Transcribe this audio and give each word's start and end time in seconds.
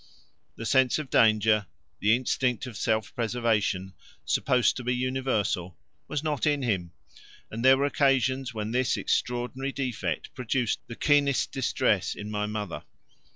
The 0.55 0.65
sense 0.65 0.97
of 0.97 1.11
danger, 1.11 1.67
the 1.99 2.15
instinct 2.15 2.65
of 2.65 2.75
self 2.75 3.13
preservation 3.13 3.93
supposed 4.25 4.75
to 4.77 4.83
be 4.83 4.95
universal, 4.95 5.77
was 6.07 6.23
not 6.23 6.47
in 6.47 6.63
him, 6.63 6.91
and 7.51 7.63
there 7.63 7.77
were 7.77 7.85
occasions 7.85 8.51
when 8.51 8.71
this 8.71 8.97
extraordinary 8.97 9.71
defect 9.71 10.33
produced 10.33 10.79
the 10.87 10.95
keenest 10.95 11.51
distress 11.51 12.15
in 12.15 12.31
my 12.31 12.47
mother. 12.47 12.81